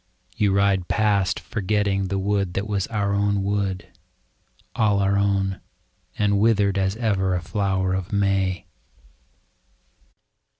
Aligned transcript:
You 0.35 0.51
ride 0.51 0.87
past 0.87 1.39
forgetting 1.39 2.07
the 2.07 2.17
wood 2.17 2.55
that 2.55 2.65
was 2.65 2.87
our 2.87 3.13
own 3.13 3.43
wood. 3.43 3.87
All 4.75 4.97
our 4.97 5.15
own— 5.15 5.61
and 6.17 6.39
withered 6.39 6.79
as 6.79 6.95
ever 6.95 7.35
a 7.35 7.41
flower 7.43 7.93
of 7.93 8.11
May. 8.11 8.65